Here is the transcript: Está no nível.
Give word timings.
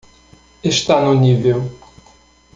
Está 0.71 0.99
no 0.99 1.13
nível. 1.13 1.61